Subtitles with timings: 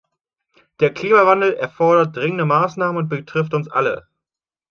[0.79, 4.07] Der Klimawandel erfordert dringende Maßnahmen und betrifft uns alle.